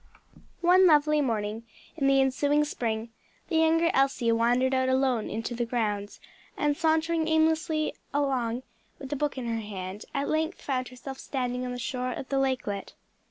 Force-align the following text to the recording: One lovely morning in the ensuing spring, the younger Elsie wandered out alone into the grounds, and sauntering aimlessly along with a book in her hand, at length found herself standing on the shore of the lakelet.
One 0.61 0.87
lovely 0.87 1.21
morning 1.21 1.61
in 1.95 2.07
the 2.07 2.19
ensuing 2.21 2.65
spring, 2.65 3.09
the 3.49 3.57
younger 3.57 3.91
Elsie 3.93 4.31
wandered 4.31 4.73
out 4.73 4.89
alone 4.89 5.29
into 5.29 5.53
the 5.53 5.63
grounds, 5.63 6.19
and 6.57 6.75
sauntering 6.75 7.27
aimlessly 7.27 7.93
along 8.11 8.63
with 8.97 9.13
a 9.13 9.15
book 9.15 9.37
in 9.37 9.45
her 9.45 9.59
hand, 9.61 10.05
at 10.11 10.27
length 10.27 10.59
found 10.59 10.87
herself 10.87 11.19
standing 11.19 11.67
on 11.67 11.71
the 11.71 11.77
shore 11.77 12.13
of 12.13 12.29
the 12.29 12.39
lakelet. 12.39 12.95